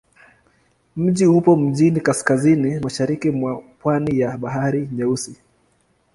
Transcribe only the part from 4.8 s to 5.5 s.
Nyeusi.